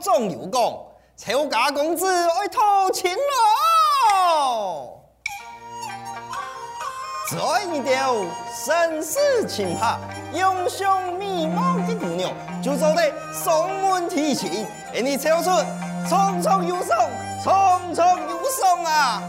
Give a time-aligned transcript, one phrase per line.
[0.00, 4.96] 总有功，曹家公子爱讨亲喽。
[7.30, 8.16] 再一条
[8.64, 9.98] 身世清白、
[10.32, 15.50] 英雄美貌的姑娘，就做得双门提亲，给你超出
[16.08, 16.96] 匆匆又送，
[17.44, 19.22] 匆匆又送啊！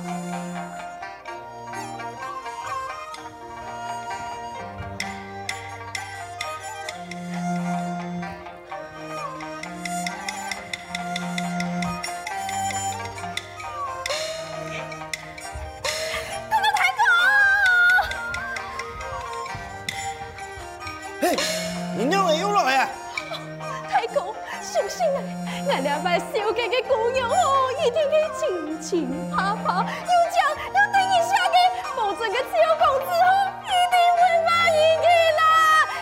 [28.81, 30.42] 会亲亲怕怕，又讲
[30.74, 31.56] 要等一下的，
[31.95, 33.31] 否则个小公子哦，
[33.62, 35.06] 一定会把你给
[35.38, 35.42] 啦！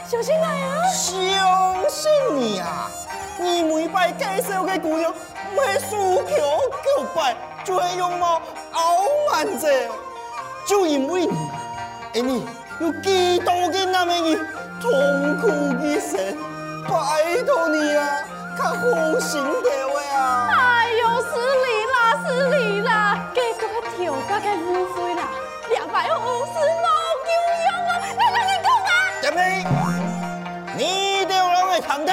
[0.07, 0.87] 小心来啊！
[0.87, 2.89] 相信你啊！
[3.37, 5.13] 你每摆介绍的姑娘，
[5.53, 6.61] 没输球
[6.97, 8.95] 告白，就会用貌傲
[9.29, 9.67] 慢者，
[10.65, 11.37] 就因为你，
[12.13, 12.47] 哎你
[12.79, 14.37] 有几多个那么你？
[14.81, 15.49] 痛苦
[15.83, 16.17] 一生，
[16.87, 18.07] 拜托你啊，
[18.57, 19.88] 较好心的！
[22.47, 25.23] 你啦，给这个调价的误会啦，
[25.69, 26.87] 两百五是冇
[27.25, 27.29] 够
[27.65, 27.91] 用啊！
[28.17, 28.91] 来来，你讲啊！
[29.21, 29.65] 姐妹，
[30.77, 32.11] 你掉两个堂弟，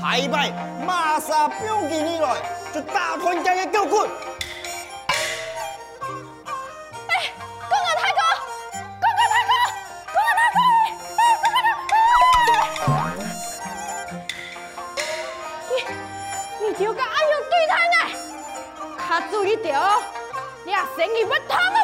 [0.00, 0.50] 下一摆
[0.86, 2.36] 马上标记你来，
[2.72, 4.08] 就打团家的狗棍。
[19.46, 20.02] 一条，
[20.64, 21.83] 你啊生意不通啊，姑娘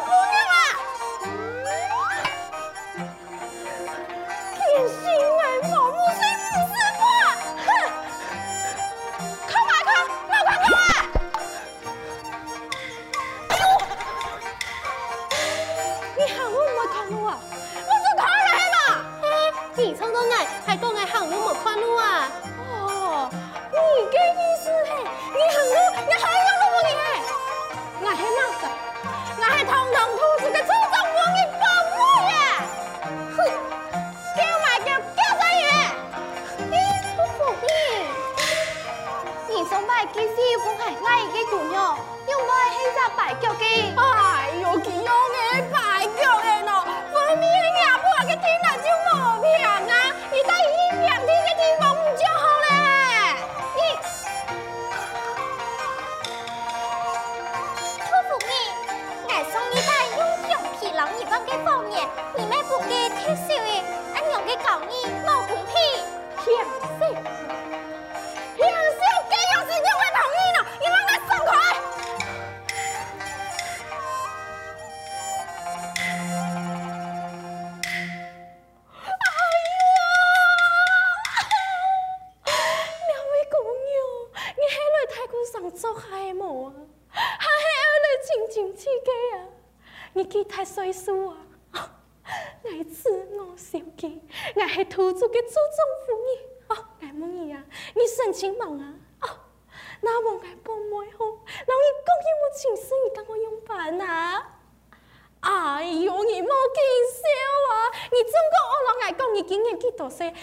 [109.41, 110.27] 你经验几多岁？
[110.27, 110.35] 爱好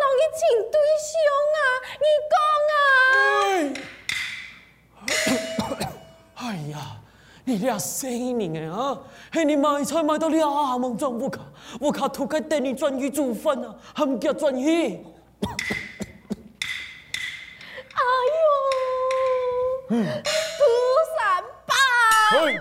[0.00, 0.40] 老爷请
[0.70, 1.12] 对象
[1.54, 1.60] 啊！
[2.00, 2.34] 你讲
[5.54, 5.92] 啊！
[6.36, 6.96] 哎呀！
[7.44, 8.98] 你俩生人啊！
[9.30, 11.42] 嘿，你买菜买到俩蒙装不卡，
[11.78, 15.04] 我卡土开等你转去煮饭啊，还唔叫转去？
[17.92, 18.00] 哎
[18.32, 18.40] 呦，
[19.90, 20.30] 嗯，土
[21.18, 21.74] 三八，
[22.30, 22.58] 嘿，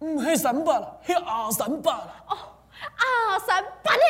[0.00, 2.24] 唔系三八啦，系阿三八啦。
[2.28, 2.36] 哦，
[2.98, 4.00] 二三八嘞，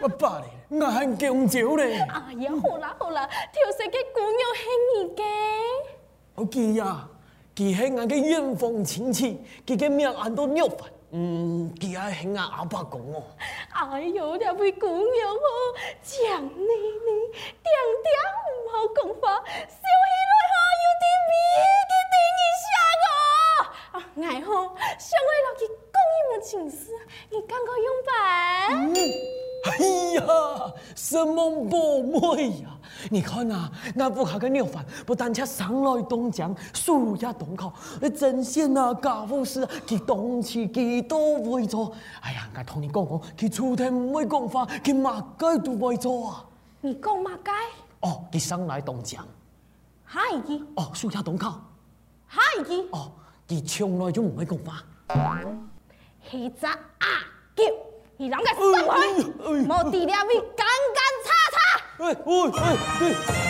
[0.00, 1.98] 我八嘞，我很讲究嘞。
[2.00, 4.64] 哎呀，好啦好啦，跳色嘅姑娘系
[4.94, 5.22] 你嘅。
[6.34, 7.08] 我记呀。
[7.56, 13.24] 佢系我嘅远房亲戚，佢嘅名俺都尿烦，嗯，佢系系我阿爸讲哦。
[13.72, 16.48] 哎呦，两位姑娘哦，讲
[33.10, 41.92] 你看啊，那不下个鸟饭，不但吃上来东江，树也东靠，那针线啊、家务事啊，佢东西佢都会做。
[42.20, 46.44] 哎呀，我同你讲哦，佢出天唔会讲话，佢马街都会做啊。
[46.80, 47.50] 你讲马街？
[48.00, 49.26] 哦，佢上来东江，
[50.04, 50.64] 哈会记？
[50.76, 51.60] 哦，输下东靠。
[52.28, 52.88] 哈会记？
[52.92, 53.10] 哦，
[53.48, 54.82] 伊从来就唔会讲话。
[56.30, 56.76] 系只阿
[57.56, 57.64] 叫，
[58.18, 58.56] 伊啷个上
[59.16, 59.22] 去？
[59.66, 61.37] 冇地两位干干擦擦。
[61.98, 63.47] 哎哎哎，对。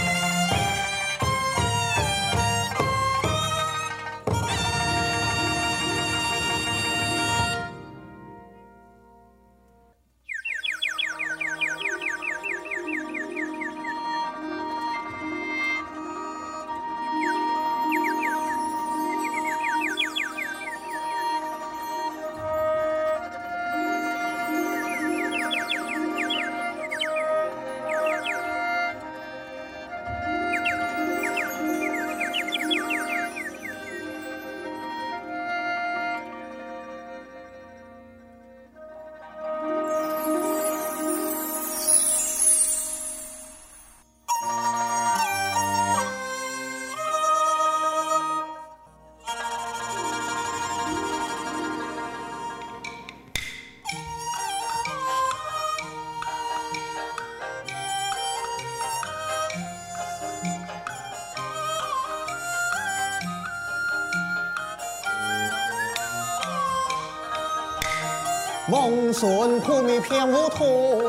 [68.70, 71.02] 蒙孙苦米偏无土，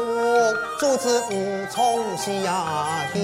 [0.80, 2.66] 主子无从下
[3.12, 3.20] 去。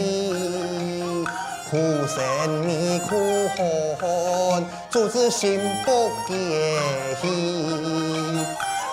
[1.72, 3.16] 苦神米苦
[3.56, 6.78] 寒，主子心不结
[7.22, 8.46] 气。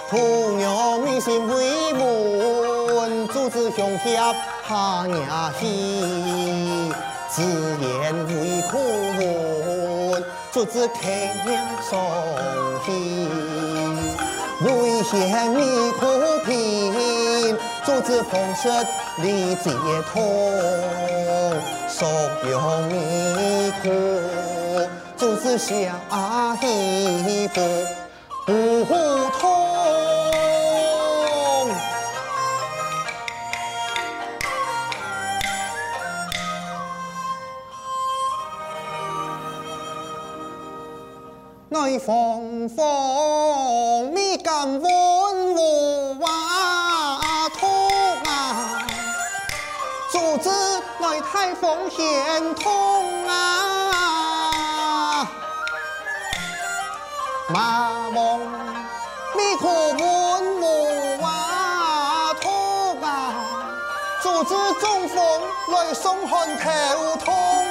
[0.08, 0.16] 土
[0.60, 4.32] 壤米心为门，主子向下
[4.68, 5.66] 下压去。
[7.28, 7.42] 自
[7.80, 8.78] 言为苦
[9.18, 10.22] 闷，
[10.52, 11.98] 主子开两双
[12.86, 13.26] 气。
[14.64, 16.06] 危险米苦
[16.44, 18.72] 品，主子丰盛
[19.22, 19.70] 理解
[20.12, 20.22] 通，
[21.88, 22.08] 所
[22.48, 23.88] 有米苦，
[25.16, 25.72] 主子下
[26.60, 27.60] 一步
[28.46, 28.84] 不
[29.38, 29.61] 通。
[41.82, 42.14] 来放
[42.68, 42.86] 放
[44.14, 47.66] 米干温无瓦土
[48.24, 48.86] 啊，
[50.12, 50.48] 主子
[51.00, 55.28] 来太风险痛啊，
[57.48, 58.38] 马蒙
[59.34, 59.66] 米苦
[59.98, 62.48] 温无瓦土
[63.04, 63.34] 啊，
[64.22, 65.18] 主子中风
[65.72, 67.61] 来送寒头痛。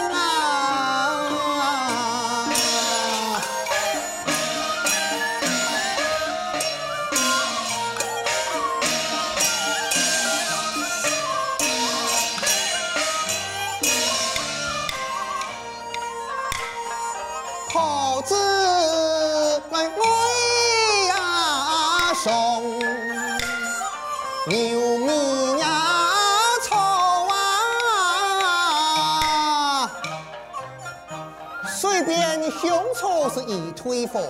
[33.84, 34.30] 是已退货，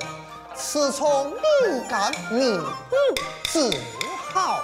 [0.55, 2.59] 此从你干你
[3.51, 3.69] 自
[4.33, 4.59] 好。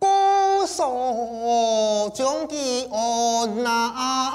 [0.00, 4.25] 姑苏将记恩那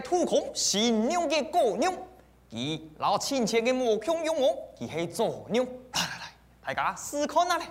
[0.00, 1.92] 土空新娘的姑娘，
[2.50, 5.64] 伊老亲切的目光拥我，伊系做娘。
[5.64, 7.66] 来来来，大家试看下来。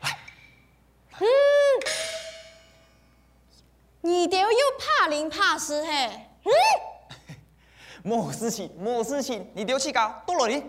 [0.00, 0.18] 来，
[1.20, 1.26] 嗯，
[4.00, 6.28] 你都又怕灵怕死嘿？
[6.44, 6.52] 嗯，
[8.02, 10.62] 没事情，没事情，你丢去搞，多落你。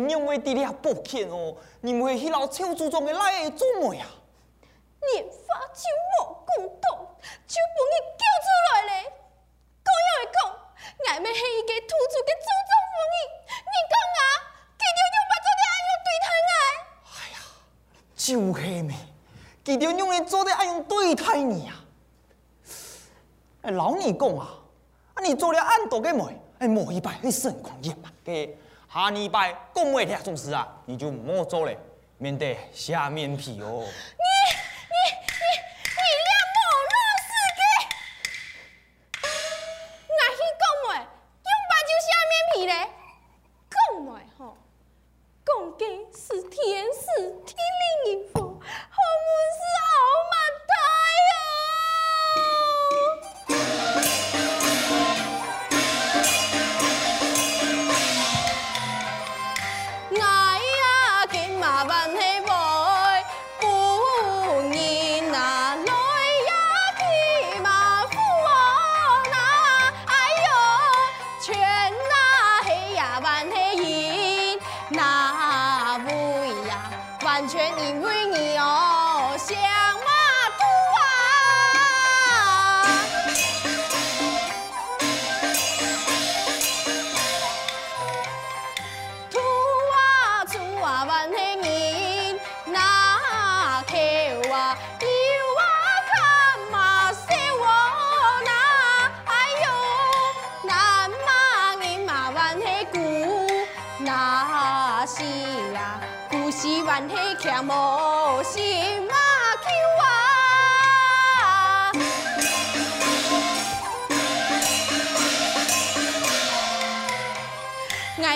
[0.00, 1.54] 你认为弟弟啊不欠哦？
[1.82, 4.06] 你们去老邱祖宗的来做么呀？
[5.12, 5.82] 连发就
[6.16, 6.88] 莫公道，
[7.46, 8.90] 就把你叫出来嘞！
[9.84, 10.34] 更要会讲，
[11.08, 13.16] 俺们是一个土著的祖宗妇女，
[13.68, 14.22] 你讲啊，
[14.78, 16.26] 佢就要把做的爱用对胎
[17.04, 17.36] 哎呀
[18.16, 18.24] 就
[18.54, 18.96] 是咩，
[19.62, 21.84] 记得用你做的爱用对待你啊！
[23.62, 24.56] 哎，老你讲啊，
[25.14, 26.40] 啊你做了按多的没？
[26.60, 28.10] 哎，某一拜会神狂野嘛？
[28.24, 28.56] 给
[28.92, 31.72] 下礼拜讲没这种事啊，你就莫做了，
[32.18, 33.84] 免得下面皮哦。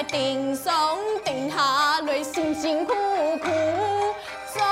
[0.09, 2.95] 定上定下来，辛辛苦
[3.39, 3.49] 苦
[4.53, 4.63] 做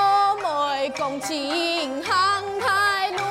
[0.42, 2.10] 媒共情行
[2.60, 3.22] 太路，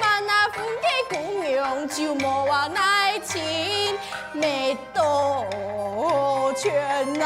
[0.00, 3.98] 万那分给姑娘就莫话爱情
[4.32, 7.24] 没多全呐，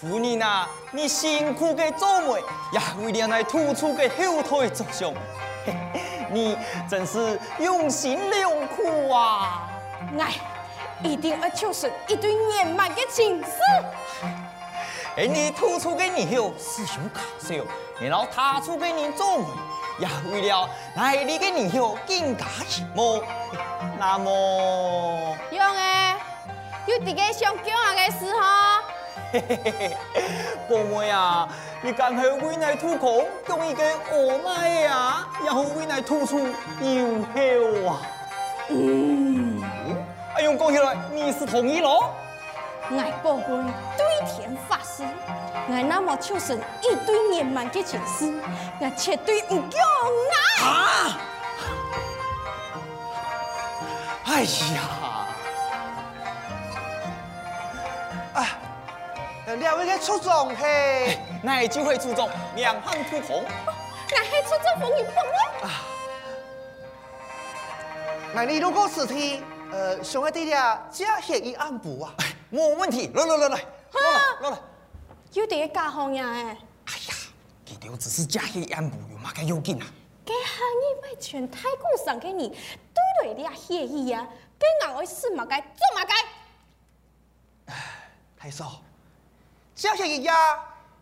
[0.00, 2.42] 夫人啊，你辛苦嘅做媒。
[2.72, 5.12] 也为了来突出个后台着想，
[6.32, 6.56] 你
[6.88, 9.68] 真是用心良苦啊！
[10.18, 10.34] 哎，
[11.02, 13.50] 一定要唱出一对圆满的情诗。
[15.16, 17.62] 哎，你突出个你后思想搞笑，
[18.00, 19.44] 然后踏出个你做媒，
[19.98, 23.22] 也为了来你个你后更加起舞。
[24.00, 26.16] 那么，用诶，
[26.86, 28.71] 有这个上骄傲的时候。
[29.32, 29.96] 嘿嘿嘿嘿，
[30.68, 31.48] 宝妹啊！
[31.80, 38.02] 你敢去为奶吐空，用一个我奶呀，然后为奶吐出又后啊！
[38.68, 39.62] 嗯，
[40.36, 42.10] 哎呦，讲起来你是同意咯？
[42.90, 43.46] 爱宝贝
[43.96, 45.02] 对天发誓，
[45.72, 48.30] 爱那么求神一堆年满的情诗，
[48.78, 49.78] 那绝对不叫
[50.60, 50.66] 爱。
[50.66, 51.18] 啊！
[54.26, 54.42] 哎
[54.74, 54.80] 呀！
[59.56, 63.44] 两位嘅初中嘿，那就会出众两汉出红，
[64.10, 65.64] 那还出众风雨风雨。
[65.64, 65.70] 啊，
[68.34, 72.14] 那你如果是题，呃，上一弟弟啊，加写一暗补啊，
[72.50, 73.56] 没问题，来来来来，
[74.40, 74.58] 来来，
[75.32, 76.42] 有点加行呀诶。
[76.86, 77.14] 哎呀，
[77.64, 79.86] 记得只是加写一暗补，有嘛个要紧啊？
[80.24, 84.26] 给下你买全太古上给你，对对的啊协议啊，
[84.58, 86.14] 给俺为事嘛该做嘛该。
[87.74, 87.74] 哎，
[88.38, 88.80] 太少。
[89.74, 90.34] 加些一呀，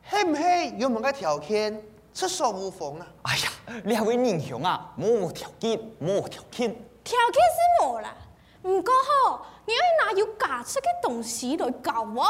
[0.08, 0.42] 是不是
[0.78, 1.82] 有某个条件
[2.14, 3.06] 出手无缝啊？
[3.22, 3.50] 哎呀，
[3.84, 6.74] 两位英雄啊，冇条件，冇条件。
[7.02, 8.14] 条件是冇啦，
[8.62, 8.92] 唔过
[9.26, 12.26] 好，你要拿有价值嘅东西来交换。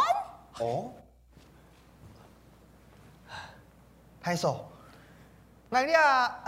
[0.60, 0.90] 哦，
[4.22, 4.64] 太少，
[5.68, 6.42] 我俩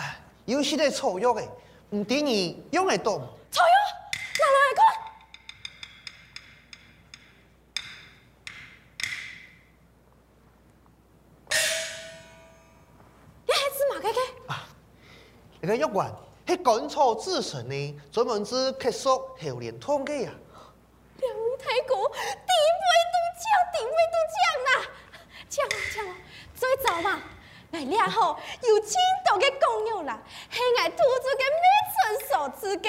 [0.47, 1.47] 有些的草药嘅，
[1.91, 3.23] 唔等你用得动。
[15.65, 16.13] 那个药丸
[16.45, 20.33] 是甘草制成的，专门治咳嗽、喉咙痛的呀。
[21.19, 24.71] 两位太公，第一杯都讲，第一杯都讲啦，
[25.49, 26.17] 讲啊
[26.53, 27.23] 最早嘛，
[27.71, 30.21] 来俩好有青岛的功用啦，
[30.51, 32.89] 系爱突出的内存所致的，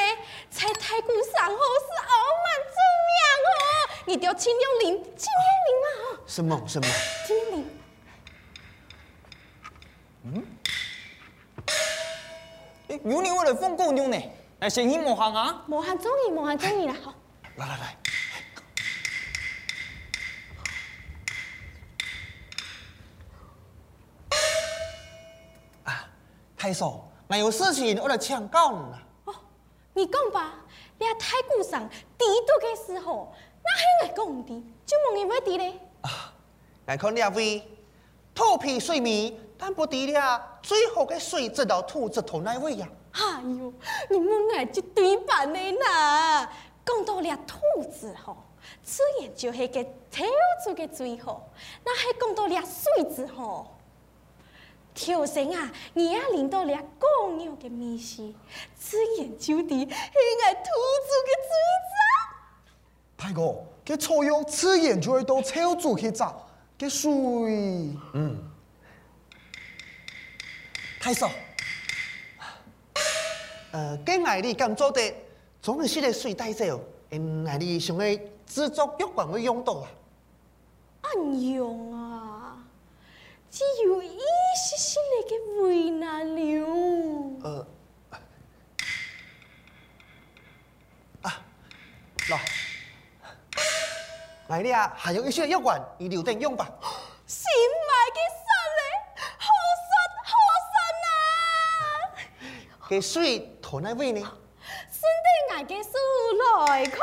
[0.49, 3.13] 在太古上后是傲慢著名
[3.45, 3.53] 哦。
[4.07, 6.19] 你叫青龙林，青龙林嘛？
[6.25, 6.87] 什么什么？
[7.27, 7.79] 青龙林。
[10.23, 10.52] 嗯？
[13.03, 14.17] 有你我来放狗牛呢，
[14.59, 15.63] 来先去磨行啊！
[15.67, 17.13] 磨行中意，磨行中意啦，好。
[17.55, 17.97] 来来来。
[25.85, 26.07] 啊，
[26.55, 29.01] 太守，我有事情我来请教你啦。
[29.25, 29.35] 哦，
[29.93, 30.53] 你讲吧，
[30.99, 35.79] 你太古上低度的时候，那系我讲的，就冇人会的嘞。
[36.01, 36.31] 啊，
[36.85, 37.67] 来看两位，
[38.35, 39.33] 头皮水面，
[39.65, 42.89] 但不低了，最后的水质到土质头那位呀。
[43.13, 43.73] 哎呦，
[44.09, 46.45] 你们爱就对版的呐。
[46.85, 48.35] 讲到了兔子吼，
[48.83, 50.25] 自然就是个超
[50.65, 51.49] 出的最好。
[51.85, 53.67] 那还讲到了水子吼。
[54.93, 58.35] 跳绳啊，你也领到了公牛的秘辛，
[58.77, 60.69] 自然就地喜爱兔
[61.07, 61.53] 子的水
[61.87, 61.95] 质。
[63.15, 66.45] 大哥，这草药自然就会到超出去找，
[66.77, 67.09] 这水。
[68.13, 68.49] 嗯。
[71.03, 71.29] 太嫂，
[73.73, 75.13] 呃，跟爱你咁做的，
[75.61, 79.89] 总是个水带走，嗯，爱你想要制作药管会用到啊？
[81.01, 82.55] 安用啊，
[83.51, 84.17] 只有一
[84.55, 86.41] 丝丝那个为难了。
[87.43, 87.67] 呃，
[91.23, 91.41] 啊，
[92.29, 92.39] 来，
[94.47, 96.71] 来你啊，还有一些药管，你留点用吧。
[97.27, 98.19] 新买的
[102.93, 104.19] 给水投那位呢？
[104.21, 105.01] 顺
[105.49, 105.89] 带爱给书
[106.67, 106.99] 来看，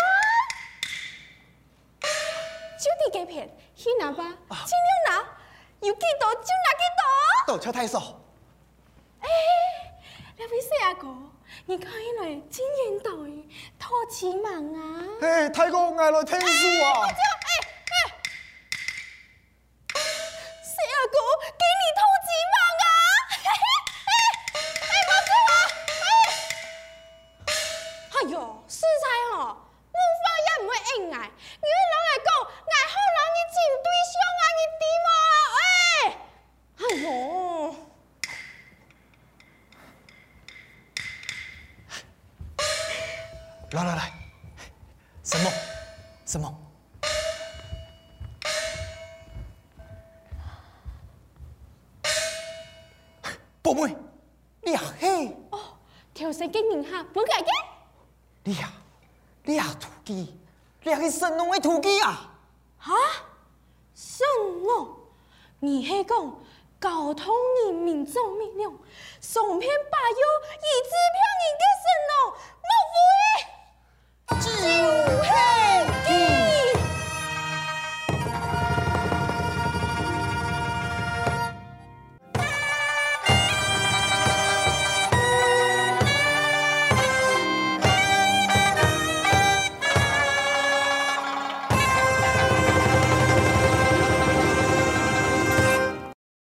[2.79, 5.29] 就地给片，去拿吧，尽量拿，
[5.81, 7.57] 有几多就拿几多。
[7.57, 8.21] 多谢太少。
[9.21, 9.29] 哎，
[10.37, 11.09] 那位细阿哥，
[11.67, 15.05] 你看起来真缘投的，托起忙啊！
[15.21, 17.03] 嘿，大哥，我来听书啊！
[53.73, 53.97] 伯妹，
[54.63, 55.59] 你呀嘿，哦，
[56.13, 57.49] 跳绳给人哈，不改改，
[58.45, 58.73] 你呀，
[59.45, 60.35] 你呀土鸡，
[60.83, 62.33] 你呀是神农的土鸡啊，
[62.79, 62.93] 哈，
[63.95, 64.27] 神
[64.67, 64.89] 农，
[65.61, 66.19] 你黑讲，
[66.81, 68.79] 交通人民做命令，
[69.21, 72.13] 上骗罢油，以支票人家神农，
[72.67, 72.71] 莫
[74.27, 74.41] 非？
[74.41, 74.51] 就
[75.23, 75.70] 嘿。